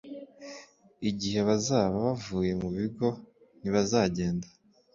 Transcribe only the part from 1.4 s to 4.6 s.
bazaba bavuye mu bigo ntibazagenda